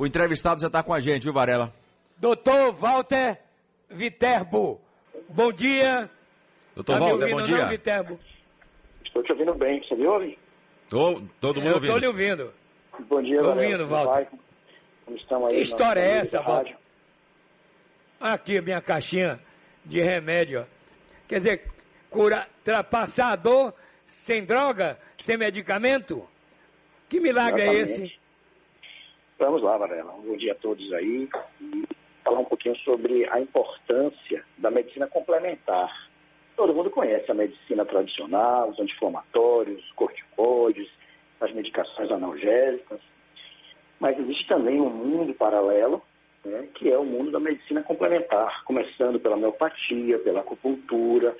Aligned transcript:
O 0.00 0.06
entrevistado 0.06 0.62
já 0.62 0.68
está 0.68 0.82
com 0.82 0.94
a 0.94 0.98
gente, 1.00 1.24
viu, 1.24 1.32
Varela? 1.34 1.74
Doutor 2.16 2.72
Walter 2.72 3.38
Viterbo, 3.90 4.80
bom 5.28 5.52
dia. 5.52 6.08
Doutor 6.74 6.98
tá 6.98 7.04
Walter, 7.04 7.30
bom 7.30 7.42
dia. 7.42 7.58
Não, 7.58 7.68
Viterbo? 7.68 8.18
Estou 9.04 9.22
te 9.22 9.32
ouvindo 9.32 9.54
bem, 9.56 9.78
você 9.82 9.94
me 9.94 10.06
ouve? 10.06 10.38
Tô, 10.88 11.20
todo 11.38 11.60
mundo 11.60 11.68
Eu 11.68 11.74
ouvindo. 11.74 11.84
Estou 11.84 11.98
lhe 11.98 12.06
ouvindo. 12.06 12.54
Bom 13.10 13.20
dia, 13.20 13.36
Estou 13.36 13.52
ouvindo, 13.52 13.88
Walter. 13.88 14.28
Como 15.04 15.16
estão 15.18 15.44
aí? 15.44 15.56
Que 15.56 15.60
história 15.60 16.00
é 16.00 16.10
essa, 16.16 16.40
Walter? 16.40 16.78
Aqui 18.18 18.56
a 18.56 18.62
minha 18.62 18.80
caixinha 18.80 19.38
de 19.84 20.00
remédio. 20.00 20.66
Quer 21.28 21.36
dizer, 21.36 21.70
cura, 22.08 22.48
passar 22.90 23.32
a 23.32 23.36
dor 23.36 23.74
sem 24.06 24.46
droga, 24.46 24.98
sem 25.18 25.36
medicamento? 25.36 26.26
Que 27.06 27.20
milagre 27.20 27.64
Exatamente. 27.64 28.00
é 28.00 28.04
esse? 28.06 28.19
Vamos 29.40 29.62
lá, 29.62 29.78
Varela. 29.78 30.12
Um 30.12 30.20
bom 30.20 30.36
dia 30.36 30.52
a 30.52 30.54
todos 30.54 30.92
aí. 30.92 31.26
E 31.62 31.84
falar 32.22 32.40
um 32.40 32.44
pouquinho 32.44 32.76
sobre 32.76 33.26
a 33.30 33.40
importância 33.40 34.44
da 34.58 34.70
medicina 34.70 35.06
complementar. 35.06 36.10
Todo 36.54 36.74
mundo 36.74 36.90
conhece 36.90 37.30
a 37.30 37.34
medicina 37.34 37.86
tradicional, 37.86 38.68
os 38.68 38.78
anti-inflamatórios, 38.78 39.82
os 39.82 39.92
corticoides, 39.92 40.90
as 41.40 41.50
medicações 41.52 42.10
analgésicas, 42.10 43.00
mas 43.98 44.18
existe 44.18 44.46
também 44.46 44.78
um 44.78 44.90
mundo 44.90 45.32
paralelo, 45.32 46.02
né, 46.44 46.68
que 46.74 46.92
é 46.92 46.98
o 46.98 47.04
mundo 47.06 47.30
da 47.30 47.40
medicina 47.40 47.82
complementar, 47.82 48.62
começando 48.64 49.18
pela 49.18 49.36
homeopatia, 49.36 50.18
pela 50.18 50.40
acupuntura, 50.40 51.34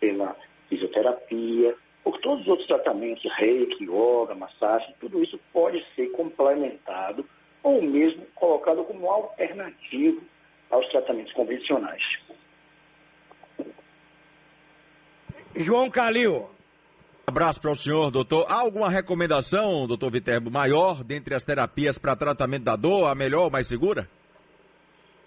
pela 0.00 0.34
fisioterapia, 0.68 1.76
por 2.02 2.18
todos 2.18 2.40
os 2.42 2.48
outros 2.48 2.66
tratamentos, 2.66 3.32
reiki, 3.36 3.84
yoga, 3.84 4.34
massagem, 4.34 4.92
tudo 4.98 5.22
isso 5.22 5.38
pode 5.52 5.86
ser 5.94 6.08
complementado 6.08 7.24
ou 7.64 7.82
mesmo 7.82 8.24
colocado 8.34 8.84
como 8.84 9.10
alternativo 9.10 10.22
aos 10.70 10.86
tratamentos 10.88 11.32
convencionais. 11.32 12.02
João 15.56 15.88
Calil. 15.88 16.50
abraço 17.26 17.60
para 17.60 17.70
o 17.70 17.74
senhor, 17.74 18.10
doutor. 18.10 18.46
Há 18.48 18.60
alguma 18.60 18.90
recomendação, 18.90 19.86
doutor 19.86 20.10
Viterbo, 20.10 20.50
maior 20.50 21.02
dentre 21.02 21.34
as 21.34 21.44
terapias 21.44 21.96
para 21.96 22.14
tratamento 22.14 22.64
da 22.64 22.76
dor, 22.76 23.06
a 23.06 23.14
melhor 23.14 23.44
ou 23.44 23.50
mais 23.50 23.66
segura? 23.66 24.08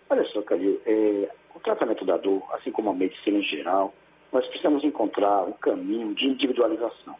Olha 0.09 0.23
só, 0.25 0.41
Calil, 0.43 0.79
é, 0.85 1.29
o 1.55 1.59
tratamento 1.59 2.05
da 2.05 2.17
dor, 2.17 2.43
assim 2.53 2.71
como 2.71 2.91
a 2.91 2.93
medicina 2.93 3.39
em 3.39 3.43
geral, 3.43 3.93
nós 4.31 4.45
precisamos 4.47 4.83
encontrar 4.83 5.43
um 5.43 5.53
caminho 5.53 6.13
de 6.13 6.27
individualização. 6.27 7.15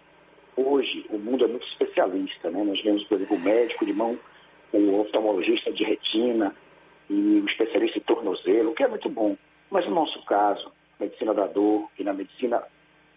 Hoje, 0.56 1.06
o 1.09 1.18
mundo 1.18 1.46
é 1.46 1.48
muito 1.48 1.68
especialista, 1.68 2.52
né? 2.52 2.64
Nós 2.64 2.81
vemos, 2.81 3.04
por 3.06 3.16
exemplo, 3.16 3.38
o 3.38 3.40
médico 3.40 3.86
de 3.86 3.94
mão 3.94 4.18
o 4.73 5.00
oftalmologista 5.00 5.72
de 5.72 5.84
retina 5.84 6.56
e 7.10 7.42
o 7.42 7.46
especialista 7.46 7.98
em 7.98 8.02
tornozelo, 8.02 8.72
o 8.72 8.74
que 8.74 8.84
é 8.84 8.88
muito 8.88 9.09
bom. 9.09 9.38
Mas 9.70 9.86
no 9.86 9.96
nosso 9.96 10.24
caso, 10.26 10.72
medicina 11.00 11.34
da 11.34 11.48
dor 11.48 11.90
e 11.98 12.04
na 12.04 12.14
medicina 12.14 12.64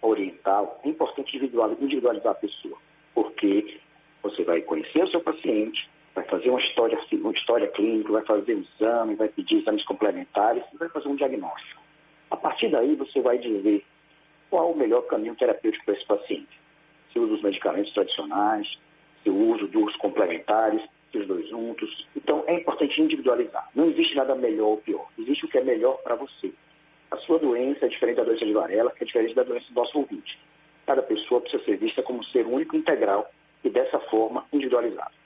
oriental, 0.03 0.81
é 0.85 0.89
importante 0.89 1.37
individualizar 1.37 2.33
a 2.33 2.35
pessoa, 2.35 2.77
porque 3.15 3.79
você 4.23 4.43
vai 4.45 4.61
conhecer 4.63 5.05
o 5.05 5.11
seu 5.11 5.21
paciente, 5.21 5.89
vai 6.15 6.25
fazer 6.25 6.51
uma 6.51 6.61
história, 6.61 6.99
uma 7.13 7.33
história 7.33 7.69
clínica, 7.69 8.13
vai 8.13 8.25
fazer 8.25 8.55
um 8.55 8.61
exame, 8.61 9.15
vai 9.15 9.29
pedir 9.29 9.59
exames 9.59 9.85
complementares 9.85 10.63
vai 10.79 10.89
fazer 10.89 11.09
um 11.09 11.17
diagnóstico. 11.17 11.81
A 12.31 12.37
partir 12.37 12.69
daí, 12.69 12.95
você 12.95 13.21
vai 13.21 13.39
dizer 13.39 13.85
qual 14.49 14.73
o 14.73 14.77
melhor 14.77 15.03
caminho 15.03 15.35
terapêutico 15.35 15.85
para 15.85 15.95
esse 15.95 16.05
paciente. 16.05 16.61
Se 17.13 17.19
usa 17.19 17.35
os 17.35 17.43
medicamentos 17.43 17.93
tradicionais, 17.93 18.79
se 19.23 19.31
o 19.31 19.37
uso 19.37 19.67
dos 19.67 19.95
complementares, 19.97 20.83
os 21.19 21.27
dois 21.27 21.49
juntos. 21.49 22.07
Então, 22.17 22.45
é 22.47 22.55
importante 22.55 23.01
individualizar. 23.01 23.69
Não 23.75 23.91
existe 23.91 24.15
nada 24.15 24.35
melhor 24.35 24.69
ou 24.69 24.77
pior. 24.77 25.09
Existe 25.19 25.45
o 25.45 25.49
que 25.49 25.59
é 25.59 25.65
melhor 25.65 25.99
para 26.03 26.15
você. 26.15 26.53
A 27.11 27.17
sua 27.19 27.39
doença 27.39 27.87
é 27.87 27.89
diferente 27.89 28.17
da 28.17 28.25
doença 28.25 28.45
de 28.45 28.53
varela, 28.53 28.93
é 29.01 29.05
diferente 29.05 29.35
da 29.35 29.43
doença 29.43 29.67
do 29.69 29.75
nosso 29.75 29.99
ouvinte. 29.99 30.39
Cada 30.87 31.03
pessoa 31.03 31.41
precisa 31.41 31.65
ser 31.65 31.77
vista 31.77 32.03
como 32.03 32.21
um 32.21 32.25
ser 32.25 32.47
único 32.47 32.77
integral 32.77 33.31
e, 33.65 33.71
dessa 33.71 33.99
forma, 33.99 34.45
individualizado. 34.53 35.21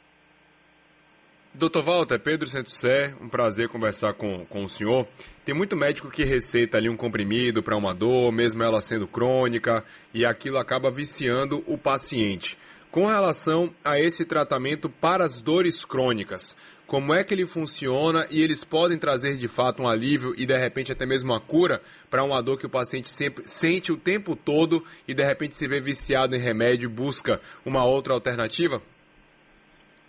Doutor 1.56 1.84
Walter, 1.84 2.18
Pedro 2.18 2.48
Sé, 2.68 3.14
um 3.20 3.28
prazer 3.28 3.68
conversar 3.68 4.14
com, 4.14 4.44
com 4.46 4.64
o 4.64 4.68
senhor. 4.68 5.06
Tem 5.44 5.54
muito 5.54 5.76
médico 5.76 6.10
que 6.10 6.24
receita 6.24 6.78
ali 6.78 6.88
um 6.88 6.96
comprimido 6.96 7.62
para 7.62 7.76
uma 7.76 7.94
dor, 7.94 8.32
mesmo 8.32 8.60
ela 8.60 8.80
sendo 8.80 9.06
crônica, 9.06 9.84
e 10.12 10.26
aquilo 10.26 10.58
acaba 10.58 10.90
viciando 10.90 11.62
o 11.68 11.78
paciente. 11.78 12.58
Com 12.94 13.06
relação 13.06 13.74
a 13.84 13.98
esse 13.98 14.24
tratamento 14.24 14.88
para 14.88 15.24
as 15.24 15.42
dores 15.42 15.84
crônicas, 15.84 16.56
como 16.86 17.12
é 17.12 17.24
que 17.24 17.34
ele 17.34 17.44
funciona 17.44 18.24
e 18.30 18.40
eles 18.40 18.62
podem 18.62 18.96
trazer 18.96 19.36
de 19.36 19.48
fato 19.48 19.82
um 19.82 19.88
alívio 19.88 20.32
e 20.38 20.46
de 20.46 20.56
repente 20.56 20.92
até 20.92 21.04
mesmo 21.04 21.32
uma 21.32 21.40
cura 21.40 21.82
para 22.08 22.22
uma 22.22 22.40
dor 22.40 22.56
que 22.56 22.66
o 22.66 22.70
paciente 22.70 23.08
sempre 23.08 23.48
sente 23.48 23.90
o 23.90 23.96
tempo 23.96 24.36
todo 24.36 24.80
e 25.08 25.12
de 25.12 25.24
repente 25.24 25.56
se 25.56 25.66
vê 25.66 25.80
viciado 25.80 26.36
em 26.36 26.38
remédio 26.38 26.88
e 26.88 26.88
busca 26.88 27.40
uma 27.66 27.84
outra 27.84 28.14
alternativa? 28.14 28.80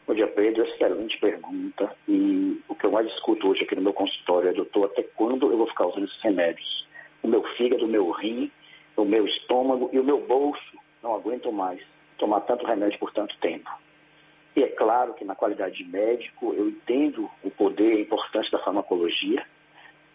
Bom 0.05 0.13
dia, 0.13 0.27
Pedro. 0.27 0.63
Excelente 0.67 1.19
pergunta. 1.19 1.91
E 2.07 2.61
o 2.69 2.75
que 2.75 2.85
eu 2.85 2.91
mais 2.91 3.07
escuto 3.07 3.47
hoje 3.47 3.63
aqui 3.63 3.73
no 3.73 3.81
meu 3.81 3.93
consultório 3.93 4.49
é, 4.49 4.53
doutor, 4.53 4.85
até 4.85 5.01
quando 5.15 5.51
eu 5.51 5.57
vou 5.57 5.67
ficar 5.69 5.87
usando 5.87 6.05
esses 6.05 6.21
remédios? 6.21 6.87
O 7.23 7.27
meu 7.27 7.41
fígado, 7.57 7.85
o 7.85 7.89
meu 7.89 8.11
rim, 8.11 8.51
o 8.95 9.03
meu 9.03 9.25
estômago 9.25 9.89
e 9.91 9.99
o 9.99 10.03
meu 10.03 10.21
bolso 10.21 10.77
não 11.01 11.15
aguentam 11.15 11.51
mais 11.51 11.81
tomar 12.17 12.41
tanto 12.41 12.65
remédio 12.65 12.99
por 12.99 13.11
tanto 13.11 13.37
tempo. 13.37 13.69
E 14.55 14.63
é 14.63 14.67
claro 14.67 15.13
que 15.13 15.25
na 15.25 15.35
qualidade 15.35 15.75
de 15.75 15.83
médico 15.83 16.53
eu 16.53 16.69
entendo 16.69 17.29
o 17.43 17.51
poder 17.51 17.93
e 17.93 17.97
a 17.97 18.01
importância 18.01 18.51
da 18.51 18.63
farmacologia, 18.63 19.45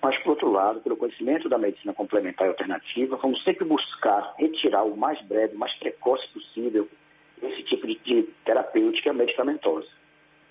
mas 0.03 0.17
por 0.19 0.31
outro 0.31 0.51
lado, 0.51 0.81
pelo 0.81 0.97
conhecimento 0.97 1.49
da 1.49 1.59
medicina 1.59 1.93
complementar 1.93 2.47
e 2.47 2.51
alternativa, 2.51 3.17
vamos 3.17 3.45
sempre 3.45 3.67
buscar 3.67 4.35
retirar 4.39 4.83
o 4.85 4.97
mais 4.97 5.21
breve, 5.23 5.55
o 5.55 5.59
mais 5.59 5.75
precoce 5.75 6.27
possível 6.29 6.89
esse 7.43 7.63
tipo 7.65 7.87
de, 7.87 7.97
de 7.97 8.23
terapêutica 8.45 9.13
medicamentosa. 9.13 9.89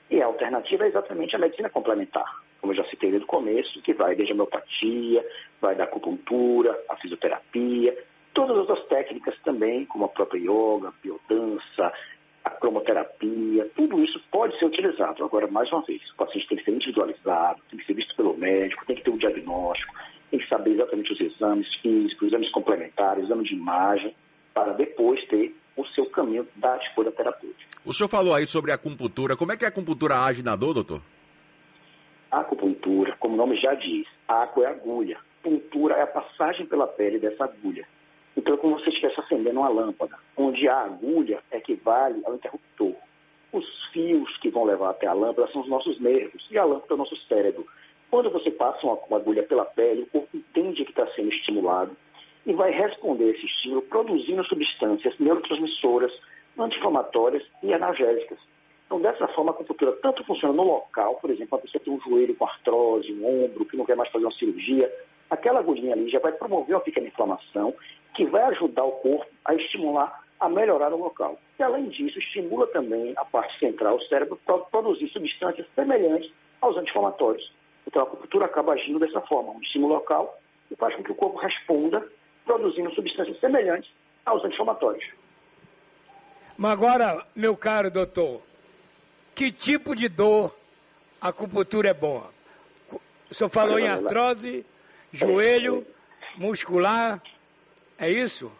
E 0.09 0.21
a 0.21 0.25
alternativa 0.25 0.85
é 0.85 0.87
exatamente 0.87 1.35
a 1.35 1.39
medicina 1.39 1.69
complementar, 1.69 2.41
como 2.59 2.73
eu 2.73 2.77
já 2.77 2.83
citei 2.85 3.09
desde 3.09 3.25
o 3.25 3.27
começo, 3.27 3.81
que 3.81 3.93
vai 3.93 4.15
desde 4.15 4.33
a 4.33 4.35
homeopatia, 4.35 5.25
vai 5.61 5.75
da 5.75 5.85
acupuntura, 5.85 6.79
a 6.89 6.95
fisioterapia, 6.95 7.97
Todas 8.39 8.55
as 8.55 8.69
outras 8.69 8.87
técnicas 8.87 9.37
também, 9.43 9.85
como 9.85 10.05
a 10.05 10.07
própria 10.07 10.39
yoga, 10.39 10.93
biodança, 11.03 11.91
a 12.45 12.49
cromoterapia, 12.51 13.69
tudo 13.75 14.01
isso 14.01 14.17
pode 14.31 14.57
ser 14.57 14.63
utilizado. 14.63 15.25
Agora, 15.25 15.45
mais 15.47 15.69
uma 15.73 15.81
vez, 15.81 16.01
o 16.11 16.15
paciente 16.15 16.47
tem 16.47 16.57
que 16.57 16.63
ser 16.63 16.71
individualizado, 16.71 17.61
tem 17.69 17.77
que 17.77 17.85
ser 17.85 17.95
visto 17.95 18.15
pelo 18.15 18.37
médico, 18.37 18.85
tem 18.85 18.95
que 18.95 19.03
ter 19.03 19.11
um 19.11 19.17
diagnóstico, 19.17 19.93
tem 20.31 20.39
que 20.39 20.47
saber 20.47 20.71
exatamente 20.71 21.11
os 21.11 21.19
exames 21.19 21.67
físicos, 21.81 22.29
exames 22.29 22.49
complementares, 22.51 23.25
exame 23.25 23.43
de 23.43 23.55
imagem, 23.55 24.15
para 24.53 24.71
depois 24.71 25.21
ter 25.27 25.53
o 25.75 25.85
seu 25.87 26.05
caminho 26.09 26.47
da 26.55 26.77
escolha 26.77 27.11
terapêutica. 27.11 27.77
O 27.83 27.93
senhor 27.93 28.07
falou 28.07 28.33
aí 28.33 28.47
sobre 28.47 28.71
a 28.71 28.75
acupuntura. 28.75 29.35
Como 29.35 29.51
é 29.51 29.57
que 29.57 29.65
a 29.65 29.67
acupuntura 29.67 30.15
age 30.15 30.41
na 30.41 30.55
dor, 30.55 30.75
doutor? 30.75 31.01
A 32.31 32.39
acupuntura, 32.39 33.17
como 33.19 33.33
o 33.33 33.37
nome 33.37 33.57
já 33.57 33.73
diz, 33.73 34.07
a 34.29 34.43
acu 34.43 34.63
é 34.63 34.67
agulha. 34.67 35.17
A 35.17 35.19
acupuntura 35.41 35.95
é 35.95 36.03
a 36.03 36.07
passagem 36.07 36.65
pela 36.67 36.87
pele 36.87 37.19
dessa 37.19 37.43
agulha. 37.43 37.85
Então 38.39 38.53
é 38.53 38.57
como 38.57 38.79
se 38.79 38.87
estivesse 38.87 39.19
acendendo 39.19 39.59
uma 39.59 39.67
lâmpada, 39.67 40.15
onde 40.37 40.65
a 40.69 40.77
agulha 40.83 41.39
equivale 41.51 42.21
ao 42.25 42.35
interruptor. 42.35 42.93
Os 43.51 43.65
fios 43.91 44.37
que 44.37 44.49
vão 44.49 44.63
levar 44.63 44.91
até 44.91 45.07
a 45.07 45.13
lâmpada 45.13 45.51
são 45.51 45.61
os 45.61 45.67
nossos 45.67 45.99
nervos 45.99 46.47
e 46.49 46.57
a 46.57 46.63
lâmpada 46.63 46.87
é 46.91 46.93
o 46.93 46.97
nosso 46.99 47.17
cérebro. 47.27 47.67
Quando 48.09 48.29
você 48.29 48.49
passa 48.49 48.79
uma, 48.87 48.97
agulha 49.17 49.43
pela 49.43 49.65
pele, 49.65 50.03
o 50.03 50.05
corpo 50.05 50.37
entende 50.37 50.85
que 50.85 50.91
está 50.91 51.05
sendo 51.07 51.27
estimulado 51.27 51.91
e 52.45 52.53
vai 52.53 52.71
responder 52.71 53.25
a 53.25 53.31
esse 53.31 53.45
estímulo 53.45 53.81
produzindo 53.81 54.41
substâncias 54.45 55.19
neurotransmissoras, 55.19 56.13
anti-inflamatórias 56.57 57.43
e 57.61 57.73
analgésicas. 57.73 58.39
Então, 58.85 59.01
dessa 59.01 59.27
forma, 59.27 59.51
a 59.51 59.53
acupuntura 59.53 59.91
tanto 60.01 60.23
funciona 60.23 60.53
no 60.53 60.63
local, 60.63 61.15
por 61.15 61.29
exemplo, 61.29 61.57
uma 61.57 61.61
pessoa 61.61 61.83
tem 61.83 61.93
um 61.93 61.99
joelho 61.99 62.33
com 62.35 62.45
artrose, 62.45 63.11
um 63.11 63.43
ombro, 63.43 63.65
que 63.65 63.75
não 63.75 63.85
quer 63.85 63.97
mais 63.97 64.09
fazer 64.09 64.23
uma 64.23 64.33
cirurgia, 64.33 64.89
aquela 65.29 65.59
agulhinha 65.59 65.93
ali 65.93 66.09
já 66.09 66.19
vai 66.19 66.31
promover 66.31 66.75
uma 66.75 66.81
pequena 66.81 67.07
inflamação 67.07 67.73
que 68.15 68.25
vai 68.25 68.43
ajudar 68.43 68.83
o 68.83 68.93
corpo 68.93 69.31
a 69.45 69.53
estimular 69.53 70.23
a 70.39 70.47
melhorar 70.47 70.93
o 70.93 70.97
local. 70.97 71.37
E, 71.59 71.63
além 71.63 71.89
disso, 71.89 72.17
estimula 72.17 72.65
também 72.67 73.13
a 73.17 73.25
parte 73.25 73.59
central, 73.59 73.97
o 73.97 74.01
cérebro, 74.03 74.39
para 74.45 74.57
produzir 74.57 75.09
substâncias 75.09 75.67
semelhantes 75.75 76.31
aos 76.61 76.77
anti-inflamatórios. 76.77 77.51
Então, 77.85 78.01
a 78.01 78.05
acupuntura 78.05 78.45
acaba 78.45 78.73
agindo 78.73 78.99
dessa 78.99 79.19
forma, 79.21 79.51
um 79.51 79.61
estímulo 79.61 79.95
local 79.95 80.39
e 80.71 80.75
faz 80.75 80.95
com 80.95 81.03
que 81.03 81.11
o 81.11 81.15
corpo 81.15 81.37
responda 81.37 82.05
produzindo 82.45 82.93
substâncias 82.93 83.39
semelhantes 83.39 83.91
aos 84.25 84.43
anti-inflamatórios. 84.43 85.05
Mas 86.57 86.71
agora, 86.71 87.25
meu 87.35 87.55
caro 87.55 87.91
doutor, 87.91 88.41
que 89.35 89.51
tipo 89.51 89.95
de 89.95 90.07
dor 90.07 90.55
a 91.19 91.29
acupuntura 91.29 91.89
é 91.89 91.93
boa? 91.93 92.29
O 93.29 93.33
senhor 93.35 93.49
falou 93.49 93.79
em 93.79 93.87
artrose, 93.87 94.65
joelho, 95.11 95.85
muscular, 96.37 97.21
é 97.97 98.09
isso? 98.09 98.51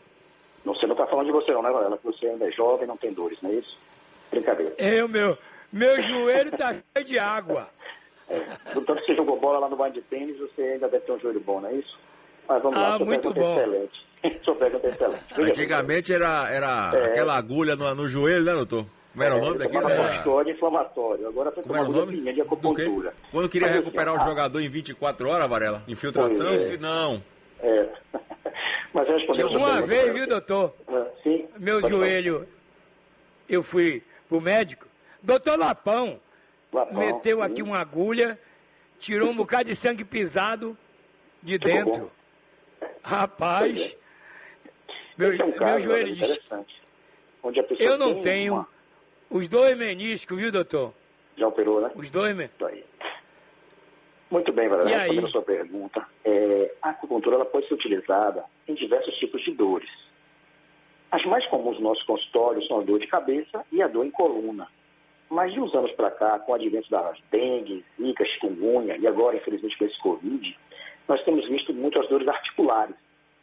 Você 0.66 0.86
não 0.86 0.94
está 0.94 1.07
falando 1.07 1.28
de 1.28 1.31
você 1.31 1.51
não, 1.51 1.63
né, 1.63 1.72
Varela? 1.72 1.98
Que 1.98 2.06
você 2.06 2.28
ainda 2.28 2.48
é 2.48 2.51
jovem, 2.51 2.88
não 2.88 2.98
tem 2.98 3.13
dores, 3.13 3.42
não 3.42 3.50
é 3.50 3.56
isso? 3.56 3.78
Brincadeira. 4.30 4.75
Eu, 4.78 5.07
meu, 5.07 5.38
meu 5.72 6.01
joelho 6.01 6.50
está 6.50 6.74
cheio 6.74 7.06
de 7.06 7.18
água. 7.18 7.69
É. 8.30 8.40
Do 8.74 8.81
tanto 8.81 9.00
que 9.01 9.07
você 9.07 9.16
jogou 9.16 9.40
bola 9.40 9.60
lá 9.60 9.69
no 9.69 9.75
banho 9.75 9.94
de 9.94 10.01
tênis, 10.01 10.38
você 10.38 10.62
ainda 10.62 10.88
deve 10.88 11.06
ter 11.06 11.12
um 11.12 11.19
joelho 11.19 11.40
bom, 11.40 11.62
não 11.62 11.69
é 11.69 11.74
isso? 11.74 11.98
Mas 12.48 12.62
vamos 12.62 12.78
ah, 12.78 12.90
lá, 12.90 13.00
muito 13.00 13.34
bom. 13.34 13.60
É 13.60 13.62
excelente. 13.62 14.06
Sua 14.44 14.56
pergunta 14.56 14.88
é 14.88 14.90
excelente. 14.92 15.24
Antigamente 15.38 16.13
era, 16.13 16.50
era 16.50 16.92
é. 16.94 17.06
aquela 17.06 17.36
agulha 17.36 17.75
no, 17.75 17.95
no 17.95 18.07
joelho, 18.07 18.45
né, 18.45 18.54
doutor? 18.54 18.86
Como 19.19 19.24
era 19.24 19.36
o 19.36 19.42
nome 19.42 19.57
daquilo? 19.57 19.89
Era 19.89 20.50
inflamatório. 20.50 21.27
Agora 21.27 21.51
foi 21.51 21.63
uma 21.63 21.80
agulha 21.80 22.33
de 22.33 22.42
acupuntura. 22.42 23.13
Quando 23.31 23.50
queria 23.50 23.68
Mas, 23.68 23.75
assim, 23.75 23.86
recuperar 23.86 24.16
assim, 24.16 24.24
o 24.24 24.30
jogador 24.30 24.60
em 24.62 24.69
24 24.69 25.27
horas, 25.27 25.50
Varela? 25.50 25.83
Infiltração? 25.89 26.54
É. 26.54 26.77
Não. 26.77 27.21
É. 27.60 27.89
Mas 28.94 29.07
respondendo 29.10 29.57
Uma 29.57 29.81
vez, 29.81 30.13
viu, 30.13 30.25
doutor? 30.25 30.74
É, 30.88 31.06
sim. 31.21 31.48
Meu 31.57 31.81
joelho, 31.81 32.48
eu 33.50 33.62
fui 33.62 34.01
pro 34.30 34.39
médico. 34.39 34.88
Doutor 35.21 35.60
Lapão, 35.60 36.18
Lapão 36.71 36.98
meteu 36.98 37.39
sim. 37.39 37.44
aqui 37.44 37.62
uma 37.62 37.77
agulha, 37.77 38.39
tirou 39.00 39.30
um 39.30 39.36
bocado 39.36 39.66
de 39.66 39.75
sangue 39.75 40.06
pisado 40.06 40.77
de 41.44 41.57
dentro. 41.57 42.10
Rapaz, 43.04 43.81
é. 43.81 43.95
meu, 45.18 45.33
é 45.33 45.44
um 45.44 45.60
meu 45.60 45.80
joelho 45.81 46.16
de... 46.16 46.39
Eu 47.80 47.98
não 47.98 48.21
tenho 48.21 48.54
uma... 48.54 48.79
os 49.30 49.48
dois 49.48 49.78
meniscos, 49.78 50.38
viu, 50.38 50.52
doutor? 50.52 50.94
Já 51.38 51.48
operou, 51.48 51.81
né? 51.81 51.92
Os 51.96 52.10
dois 52.10 52.36
meniscos. 52.36 52.74
Muito 54.31 54.54
bem, 54.54 54.70
Valéria, 54.70 55.00
respondendo 55.00 55.26
a 55.26 55.31
sua 55.31 55.42
pergunta, 55.42 56.08
é, 56.24 56.72
a 56.84 56.90
acupuntura 56.90 57.36
ela 57.36 57.46
pode 57.46 57.68
ser 57.68 57.74
utilizada 57.74 58.46
em 58.68 58.76
diversos 58.76 59.16
tipos 59.16 59.42
de 59.42 59.52
dores. 59.52 59.90
As 61.12 61.26
mais 61.26 61.48
comuns 61.48 61.78
no 61.78 61.90
nosso 61.90 62.06
consultório 62.06 62.64
são 62.68 62.80
a 62.80 62.84
dor 62.84 63.00
de 63.00 63.08
cabeça 63.08 63.66
e 63.72 63.81
a 63.81 63.88
dor 63.88 64.06
em 64.06 64.12
coluna. 64.12 64.68
Mas 65.28 65.52
de 65.52 65.60
uns 65.60 65.74
anos 65.74 65.92
para 65.94 66.12
cá, 66.12 66.38
com 66.38 66.52
o 66.52 66.56
advento 66.56 66.90
das 66.92 67.18
dengue, 67.31 67.84
zika, 68.00 68.24
chikungunya 68.24 68.98
e 68.98 69.08
agora, 69.08 69.36
infelizmente, 69.36 69.76
com 69.76 69.86
esse 69.86 70.00
Covid, 70.00 70.60
nós 71.08 71.24
temos 71.24 71.48
visto 71.48 71.74
muitas 71.74 72.08
dores 72.08 72.28
articulares. 72.28 72.96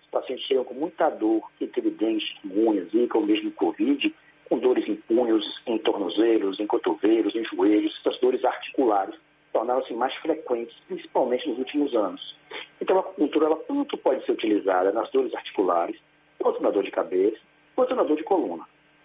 Os 0.04 0.08
pacientes 0.08 0.46
chegam 0.46 0.64
com 0.64 0.74
muita 0.74 1.10
dor, 1.10 1.50
que 1.58 1.66
teve 1.66 1.90
dengue, 1.90 2.20
chikungunya, 2.20 2.84
zika 2.84 3.18
ou 3.18 3.26
mesmo 3.26 3.50
Covid, 3.50 4.14
com 4.48 4.58
dores 4.58 4.88
em 4.88 4.94
punhos, 4.94 5.60
em 5.66 5.78
tornozelos, 5.78 6.60
em 6.60 6.66
cotovelos, 6.66 7.34
em 7.34 7.44
joelhos, 7.44 7.98
essas 8.00 8.20
dores 8.20 8.44
articulares 8.44 9.16
tornaram-se 9.56 9.94
mais 9.94 10.14
frequentes, 10.16 10.76
principalmente 11.26 11.48
nos 11.48 11.58
últimos 11.58 11.94
anos. 11.94 12.36
Então, 12.80 12.96
a 12.96 13.00
acupuntura 13.00 13.46
ela 13.46 13.56
tanto 13.56 13.96
pode 13.96 14.24
ser 14.24 14.32
utilizada 14.32 14.92
nas 14.92 15.10
dores 15.10 15.34
articulares, 15.34 15.96
quanto 16.38 16.62
na 16.62 16.70
dor 16.70 16.84
de 16.84 16.90
cabeça, 16.90 17.38
quanto 17.74 17.94
na 17.94 18.02
dor 18.02 18.16
de 18.16 18.24
coluna. 18.24 18.64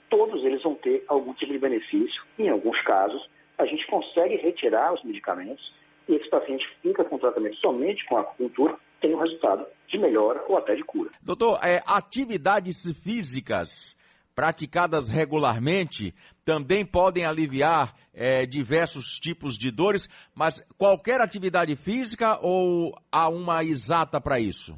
Todos 0.10 0.44
eles 0.44 0.62
vão 0.62 0.76
ter 0.76 1.04
algum 1.08 1.34
tipo 1.34 1.52
de 1.52 1.60
benefício. 1.60 2.22
Em 2.38 2.50
alguns 2.50 2.80
casos, 2.82 3.28
a 3.58 3.66
gente 3.66 3.86
consegue 3.88 4.36
retirar 4.36 4.94
os 4.94 5.04
medicamentos 5.04 5.74
e 6.08 6.16
esse 6.16 6.30
paciente 6.30 6.68
fica 6.82 7.04
com 7.04 7.18
tratamento 7.18 7.56
somente 7.58 8.06
com 8.06 8.18
a 8.18 8.22
acupuntura, 8.22 8.76
tem 9.00 9.16
um 9.16 9.20
resultado 9.20 9.66
de 9.88 9.98
melhora 9.98 10.44
ou 10.48 10.58
até 10.58 10.76
de 10.76 10.84
cura. 10.84 11.10
Doutor, 11.22 11.60
é, 11.64 11.82
atividades 11.86 12.92
físicas 13.02 13.96
praticadas 14.36 15.10
regularmente 15.10 16.14
também 16.46 16.86
podem 16.86 17.26
aliviar 17.26 17.96
é, 18.14 18.46
diversos 18.46 19.20
tipos 19.20 19.58
de 19.58 19.72
dores, 19.72 20.10
mas 20.34 20.62
qualquer 20.78 21.22
atividade 21.22 21.76
física 21.76 22.40
ou 22.42 22.96
há 23.12 23.30
uma 23.30 23.64
exata 23.64 24.20
para 24.20 24.40
isso? 24.40 24.78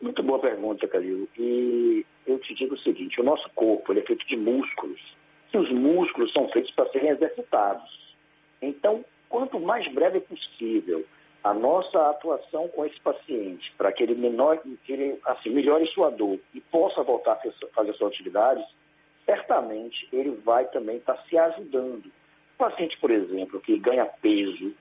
Muito 0.00 0.22
boa 0.22 0.38
pergunta, 0.38 0.86
Calil. 0.86 1.28
E 1.36 2.04
eu 2.26 2.38
te 2.38 2.54
digo 2.54 2.74
o 2.74 2.78
seguinte: 2.78 3.20
o 3.20 3.24
nosso 3.24 3.48
corpo 3.50 3.92
é 3.92 4.02
feito 4.02 4.26
de 4.26 4.36
músculos. 4.36 5.00
E 5.52 5.56
os 5.56 5.70
músculos 5.70 6.32
são 6.32 6.48
feitos 6.48 6.70
para 6.72 6.88
serem 6.90 7.10
exercitados. 7.10 8.14
Então, 8.60 9.04
quanto 9.28 9.58
mais 9.58 9.90
breve 9.92 10.20
possível 10.20 11.04
a 11.42 11.54
nossa 11.54 12.10
atuação 12.10 12.68
com 12.68 12.84
esse 12.84 13.00
paciente, 13.00 13.72
para 13.78 13.92
que 13.92 14.02
ele, 14.02 14.14
menor, 14.14 14.60
que 14.84 14.92
ele 14.92 15.18
assim, 15.24 15.50
melhore 15.50 15.86
sua 15.88 16.10
dor 16.10 16.38
e 16.54 16.60
possa 16.60 17.02
voltar 17.02 17.32
a 17.32 17.68
fazer 17.72 17.94
suas 17.94 18.12
atividades, 18.12 18.64
certamente 19.28 20.08
ele 20.10 20.30
vai 20.42 20.64
também 20.64 20.96
estar 20.96 21.12
tá 21.12 21.22
se 21.28 21.36
ajudando. 21.36 22.06
O 22.06 22.56
paciente, 22.56 22.96
por 22.98 23.10
exemplo, 23.10 23.60
que 23.60 23.78
ganha 23.78 24.06
peso, 24.06 24.72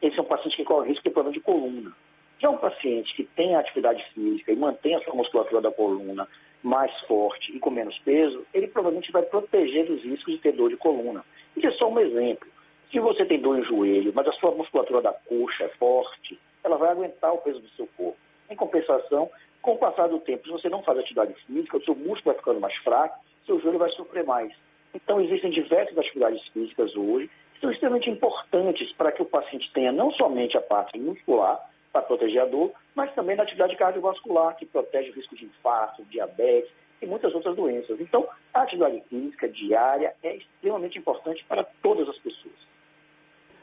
esse 0.00 0.18
é 0.18 0.22
um 0.22 0.24
paciente 0.24 0.56
que 0.56 0.64
corre 0.64 0.88
risco 0.88 1.04
de 1.04 1.10
problema 1.10 1.34
de 1.34 1.40
coluna. 1.40 1.92
Já 2.38 2.48
um 2.48 2.56
paciente 2.56 3.14
que 3.14 3.24
tem 3.24 3.54
atividade 3.54 4.02
física 4.14 4.50
e 4.50 4.56
mantém 4.56 4.94
a 4.94 5.00
sua 5.02 5.14
musculatura 5.14 5.60
da 5.60 5.70
coluna 5.70 6.26
mais 6.62 6.90
forte 7.00 7.54
e 7.54 7.58
com 7.58 7.68
menos 7.68 7.98
peso, 7.98 8.46
ele 8.54 8.66
provavelmente 8.66 9.12
vai 9.12 9.22
proteger 9.22 9.84
dos 9.84 10.02
riscos 10.02 10.32
de 10.32 10.40
ter 10.40 10.52
dor 10.52 10.70
de 10.70 10.78
coluna. 10.78 11.22
E 11.54 11.66
é 11.66 11.70
só 11.72 11.90
um 11.90 12.00
exemplo. 12.00 12.48
Se 12.90 12.98
você 12.98 13.26
tem 13.26 13.38
dor 13.38 13.58
em 13.58 13.64
joelho, 13.64 14.12
mas 14.14 14.26
a 14.26 14.32
sua 14.32 14.52
musculatura 14.52 15.02
da 15.02 15.12
coxa 15.12 15.64
é 15.64 15.68
forte, 15.68 16.38
ela 16.64 16.78
vai 16.78 16.90
aguentar 16.90 17.34
o 17.34 17.38
peso 17.38 17.60
do 17.60 17.68
seu 17.70 17.86
corpo. 17.96 18.16
Em 18.48 18.56
compensação, 18.56 19.30
com 19.60 19.74
o 19.74 19.78
passar 19.78 20.08
do 20.08 20.18
tempo, 20.18 20.44
se 20.44 20.50
você 20.50 20.70
não 20.70 20.82
faz 20.82 20.98
atividade 20.98 21.34
física, 21.46 21.76
o 21.76 21.84
seu 21.84 21.94
músculo 21.94 22.32
vai 22.32 22.34
ficando 22.36 22.60
mais 22.60 22.74
fraco 22.76 23.20
seu 23.50 23.60
joelho 23.60 23.78
vai 23.78 23.90
sofrer 23.90 24.24
mais. 24.24 24.52
Então, 24.94 25.20
existem 25.20 25.50
diversas 25.50 25.98
atividades 25.98 26.46
físicas 26.48 26.94
hoje 26.96 27.28
que 27.54 27.60
são 27.60 27.72
extremamente 27.72 28.08
importantes 28.08 28.92
para 28.92 29.10
que 29.10 29.22
o 29.22 29.26
paciente 29.26 29.70
tenha 29.72 29.90
não 29.90 30.12
somente 30.12 30.56
a 30.56 30.60
parte 30.60 30.98
muscular, 30.98 31.68
para 31.92 32.02
proteger 32.02 32.42
a 32.42 32.46
dor, 32.46 32.70
mas 32.94 33.12
também 33.14 33.34
na 33.34 33.42
atividade 33.42 33.76
cardiovascular, 33.76 34.56
que 34.56 34.64
protege 34.64 35.10
o 35.10 35.14
risco 35.14 35.34
de 35.34 35.44
infarto, 35.44 36.04
diabetes 36.04 36.70
e 37.02 37.06
muitas 37.06 37.34
outras 37.34 37.56
doenças. 37.56 38.00
Então, 38.00 38.28
a 38.54 38.62
atividade 38.62 39.02
física 39.08 39.48
diária 39.48 40.14
é 40.22 40.36
extremamente 40.36 40.98
importante 40.98 41.44
para 41.48 41.64
todas 41.82 42.08
as 42.08 42.16
pessoas. 42.18 42.54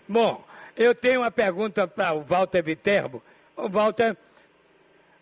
Bom, 0.06 0.44
eu 0.76 0.94
tenho 0.94 1.22
uma 1.22 1.32
pergunta 1.32 1.88
para 1.88 2.14
o 2.14 2.22
Walter 2.22 2.62
Viterbo. 2.62 3.24
O 3.56 3.70
Walter, 3.70 4.18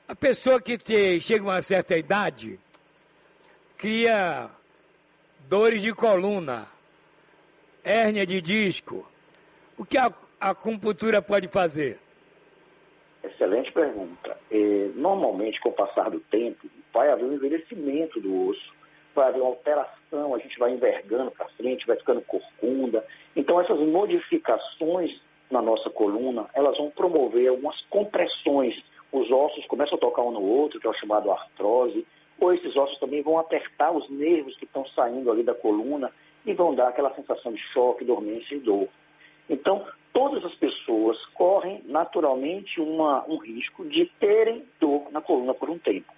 a 0.07 0.15
pessoa 0.15 0.59
que 0.59 0.75
te, 0.75 1.21
chega 1.21 1.43
a 1.43 1.47
uma 1.47 1.61
certa 1.61 1.95
idade, 1.95 2.59
cria 3.77 4.49
dores 5.47 5.81
de 5.81 5.93
coluna, 5.93 6.67
hérnia 7.83 8.25
de 8.25 8.41
disco. 8.41 9.05
O 9.77 9.85
que 9.85 9.97
a, 9.97 10.11
acupuntura 10.39 11.21
pode 11.21 11.47
fazer? 11.47 11.99
Excelente 13.23 13.71
pergunta. 13.71 14.37
É, 14.51 14.89
normalmente, 14.95 15.59
com 15.59 15.69
o 15.69 15.73
passar 15.73 16.09
do 16.09 16.19
tempo, 16.19 16.67
vai 16.93 17.09
haver 17.09 17.25
um 17.25 17.33
envelhecimento 17.33 18.19
do 18.19 18.49
osso, 18.49 18.73
vai 19.13 19.29
haver 19.29 19.41
uma 19.41 19.49
alteração, 19.49 20.35
a 20.35 20.39
gente 20.39 20.57
vai 20.59 20.71
envergando 20.71 21.31
para 21.31 21.49
frente, 21.49 21.87
vai 21.87 21.97
ficando 21.97 22.21
corcunda. 22.21 23.03
Então, 23.35 23.59
essas 23.59 23.79
modificações 23.79 25.19
na 25.49 25.61
nossa 25.61 25.89
coluna, 25.89 26.47
elas 26.53 26.77
vão 26.77 26.89
promover 26.89 27.49
algumas 27.49 27.79
compressões. 27.89 28.81
Os 29.11 29.31
ossos 29.31 29.65
começam 29.65 29.97
a 29.97 30.01
tocar 30.01 30.21
um 30.21 30.31
no 30.31 30.41
outro, 30.41 30.79
que 30.79 30.87
é 30.87 30.89
o 30.89 30.93
chamado 30.93 31.31
artrose, 31.31 32.05
ou 32.39 32.53
esses 32.53 32.75
ossos 32.75 32.99
também 32.99 33.21
vão 33.21 33.37
apertar 33.37 33.91
os 33.91 34.09
nervos 34.09 34.55
que 34.57 34.65
estão 34.65 34.85
saindo 34.87 35.31
ali 35.31 35.43
da 35.43 35.53
coluna 35.53 36.11
e 36.45 36.53
vão 36.53 36.75
dar 36.75 36.89
aquela 36.89 37.13
sensação 37.15 37.53
de 37.53 37.61
choque, 37.73 38.05
dormência 38.05 38.55
e 38.55 38.59
dor. 38.59 38.87
Então, 39.49 39.85
todas 40.13 40.43
as 40.43 40.53
pessoas 40.55 41.17
correm 41.33 41.81
naturalmente 41.85 42.79
uma, 42.79 43.25
um 43.27 43.37
risco 43.37 43.85
de 43.85 44.05
terem 44.19 44.63
dor 44.79 45.11
na 45.11 45.21
coluna 45.21 45.53
por 45.53 45.69
um 45.69 45.77
tempo. 45.77 46.13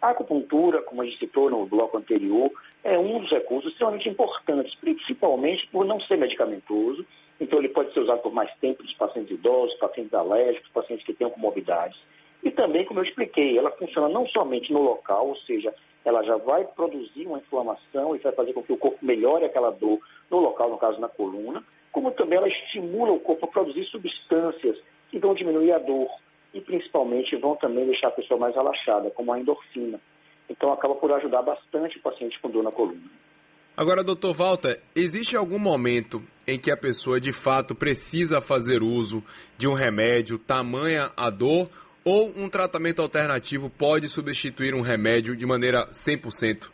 A 0.00 0.10
acupuntura, 0.10 0.82
como 0.82 1.02
a 1.02 1.04
gente 1.04 1.18
citou 1.18 1.48
no 1.48 1.64
bloco 1.64 1.96
anterior, 1.96 2.50
é 2.82 2.98
um 2.98 3.20
dos 3.20 3.30
recursos 3.30 3.70
extremamente 3.70 4.08
importantes, 4.08 4.74
principalmente 4.74 5.66
por 5.68 5.84
não 5.84 6.00
ser 6.00 6.16
medicamentoso. 6.16 7.06
Então, 7.40 7.58
ele 7.58 7.68
pode 7.68 7.92
ser 7.92 8.00
usado 8.00 8.20
por 8.20 8.32
mais 8.32 8.52
tempo 8.56 8.82
nos 8.82 8.92
pacientes 8.94 9.32
idosos, 9.32 9.76
pacientes 9.76 10.12
alérgicos, 10.12 10.68
pacientes 10.70 11.06
que 11.06 11.12
têm 11.12 11.30
comorbidades. 11.30 11.98
E 12.42 12.50
também, 12.50 12.84
como 12.84 13.00
eu 13.00 13.04
expliquei, 13.04 13.56
ela 13.56 13.70
funciona 13.70 14.08
não 14.08 14.26
somente 14.26 14.72
no 14.72 14.82
local, 14.82 15.28
ou 15.28 15.36
seja, 15.36 15.72
ela 16.04 16.22
já 16.22 16.36
vai 16.36 16.64
produzir 16.64 17.26
uma 17.26 17.38
inflamação 17.38 18.14
e 18.14 18.18
vai 18.18 18.32
fazer 18.32 18.52
com 18.52 18.62
que 18.62 18.72
o 18.72 18.76
corpo 18.76 18.98
melhore 19.00 19.44
aquela 19.44 19.70
dor 19.70 20.00
no 20.30 20.40
local, 20.40 20.70
no 20.70 20.78
caso 20.78 21.00
na 21.00 21.08
coluna, 21.08 21.62
como 21.92 22.10
também 22.10 22.38
ela 22.38 22.48
estimula 22.48 23.12
o 23.12 23.20
corpo 23.20 23.44
a 23.44 23.48
produzir 23.48 23.84
substâncias 23.84 24.78
que 25.10 25.18
vão 25.18 25.34
diminuir 25.34 25.72
a 25.72 25.78
dor 25.78 26.08
e 26.52 26.60
principalmente 26.60 27.36
vão 27.36 27.54
também 27.54 27.86
deixar 27.86 28.08
a 28.08 28.12
pessoa 28.12 28.40
mais 28.40 28.54
relaxada, 28.54 29.10
como 29.10 29.32
a 29.32 29.38
endorfina. 29.38 30.00
Então 30.48 30.72
acaba 30.72 30.94
por 30.94 31.12
ajudar 31.12 31.42
bastante 31.42 31.98
o 31.98 32.02
paciente 32.02 32.38
com 32.40 32.50
dor 32.50 32.62
na 32.62 32.72
coluna. 32.72 33.00
Agora, 33.76 34.04
doutor 34.04 34.34
Walter, 34.34 34.80
existe 34.94 35.34
algum 35.34 35.58
momento 35.58 36.22
em 36.46 36.58
que 36.58 36.70
a 36.70 36.76
pessoa 36.76 37.18
de 37.18 37.32
fato 37.32 37.74
precisa 37.74 38.40
fazer 38.40 38.82
uso 38.82 39.22
de 39.56 39.66
um 39.66 39.72
remédio, 39.72 40.38
tamanha 40.38 41.10
a 41.16 41.30
dor, 41.30 41.70
ou 42.04 42.32
um 42.36 42.48
tratamento 42.48 43.00
alternativo 43.00 43.70
pode 43.70 44.08
substituir 44.08 44.74
um 44.74 44.80
remédio 44.80 45.36
de 45.36 45.46
maneira 45.46 45.86
100%? 45.88 46.68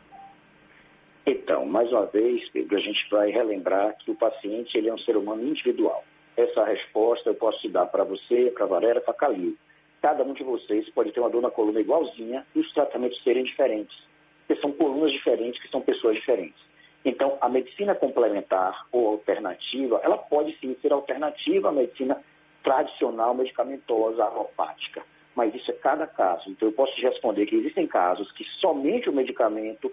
Então, 1.27 1.67
mais 1.67 1.91
uma 1.91 2.07
vez, 2.07 2.49
Pedro, 2.51 2.77
a 2.77 2.81
gente 2.81 3.07
vai 3.11 3.31
relembrar 3.31 3.97
que 3.99 4.11
o 4.11 4.15
paciente 4.15 4.77
ele 4.79 4.89
é 4.89 4.95
um 4.95 4.99
ser 4.99 5.17
humano 5.17 5.43
individual. 5.43 6.03
Essa 6.37 6.65
resposta 6.65 7.29
eu 7.29 7.35
posso 7.35 7.61
te 7.61 7.69
dar 7.69 7.87
para 7.87 8.05
você, 8.05 8.51
para 8.55 8.65
Valéria, 8.65 9.01
para 9.01 9.13
Calil. 9.13 9.57
Cada 10.01 10.23
um 10.23 10.33
de 10.33 10.45
vocês 10.45 10.89
pode 10.91 11.13
ter 11.13 11.21
uma 11.21 11.29
dor 11.29 11.43
na 11.43 11.51
coluna 11.51 11.81
igualzinha 11.81 12.47
e 12.55 12.61
os 12.61 12.73
tratamentos 12.73 13.23
serem 13.23 13.45
diferentes. 13.45 13.99
Porque 14.47 14.61
são 14.63 14.73
colunas 14.73 15.13
diferentes, 15.13 15.61
que 15.61 15.69
são 15.69 15.81
pessoas 15.81 16.17
diferentes. 16.17 16.59
Então, 17.05 17.37
a 17.41 17.49
medicina 17.49 17.95
complementar 17.95 18.87
ou 18.91 19.09
alternativa, 19.09 20.01
ela 20.03 20.17
pode 20.17 20.57
sim 20.59 20.77
ser 20.81 20.93
alternativa 20.93 21.69
à 21.69 21.73
medicina 21.73 22.17
tradicional 22.63 23.35
medicamentosa 23.35 24.25
alopática, 24.25 25.03
mas 25.39 25.55
isso 25.55 25.71
é 25.71 25.75
cada 25.75 26.05
caso. 26.05 26.51
Então, 26.51 26.67
eu 26.67 26.73
posso 26.73 26.97
te 26.97 27.03
responder 27.03 27.47
que 27.47 27.55
existem 27.55 27.87
casos 27.87 28.33
que 28.33 28.43
somente 28.59 29.09
o 29.09 29.13
medicamento 29.13 29.89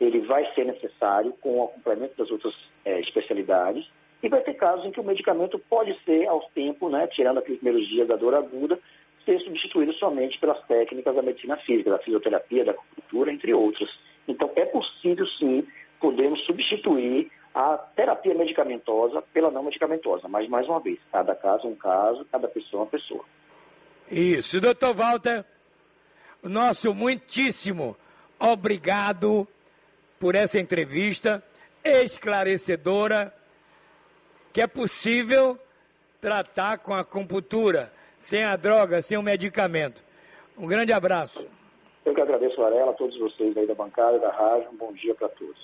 ele 0.00 0.20
vai 0.20 0.50
ser 0.54 0.64
necessário 0.64 1.34
com 1.38 1.60
o 1.60 1.68
complemento 1.68 2.16
das 2.16 2.30
outras 2.30 2.54
é, 2.82 2.98
especialidades 3.00 3.86
e 4.22 4.28
vai 4.30 4.40
ter 4.40 4.54
casos 4.54 4.86
em 4.86 4.90
que 4.90 4.98
o 4.98 5.04
medicamento 5.04 5.58
pode 5.58 5.94
ser, 6.02 6.26
ao 6.26 6.40
tempo, 6.54 6.88
né, 6.88 7.06
tirando 7.08 7.36
aqueles 7.36 7.60
primeiros 7.60 7.86
dias 7.86 8.08
da 8.08 8.16
dor 8.16 8.34
aguda, 8.34 8.78
ser 9.22 9.38
substituído 9.40 9.92
somente 9.92 10.38
pelas 10.38 10.64
técnicas 10.66 11.14
da 11.14 11.20
medicina 11.20 11.58
física, 11.58 11.90
da 11.90 11.98
fisioterapia, 11.98 12.64
da 12.64 12.70
acupuntura, 12.70 13.30
entre 13.30 13.52
outras. 13.52 13.90
Então, 14.26 14.50
é 14.56 14.64
possível, 14.64 15.26
sim, 15.26 15.66
podemos 16.00 16.42
substituir 16.46 17.30
a 17.54 17.76
terapia 17.76 18.34
medicamentosa 18.34 19.20
pela 19.20 19.50
não 19.50 19.62
medicamentosa. 19.62 20.26
Mas, 20.26 20.48
mais 20.48 20.66
uma 20.66 20.80
vez, 20.80 20.98
cada 21.12 21.34
caso 21.34 21.66
é 21.66 21.70
um 21.70 21.76
caso, 21.76 22.24
cada 22.32 22.48
pessoa 22.48 22.80
é 22.80 22.84
uma 22.84 22.90
pessoa. 22.90 23.24
Isso. 24.10 24.60
Doutor 24.60 24.94
Walter, 24.94 25.44
nosso 26.42 26.94
muitíssimo 26.94 27.96
obrigado 28.38 29.46
por 30.20 30.34
essa 30.34 30.58
entrevista 30.58 31.42
esclarecedora 31.84 33.32
que 34.52 34.60
é 34.60 34.66
possível 34.66 35.58
tratar 36.20 36.78
com 36.78 36.94
a 36.94 37.00
acupuntura, 37.00 37.92
sem 38.18 38.42
a 38.42 38.56
droga, 38.56 39.02
sem 39.02 39.18
o 39.18 39.22
medicamento. 39.22 40.02
Um 40.56 40.66
grande 40.66 40.92
abraço. 40.92 41.46
Eu 42.04 42.14
que 42.14 42.20
agradeço, 42.20 42.56
Varela, 42.56 42.92
a 42.92 42.94
todos 42.94 43.18
vocês 43.18 43.56
aí 43.56 43.66
da 43.66 43.74
bancada, 43.74 44.18
da 44.18 44.30
rádio. 44.30 44.70
Um 44.70 44.76
bom 44.76 44.92
dia 44.92 45.14
para 45.14 45.28
todos. 45.28 45.56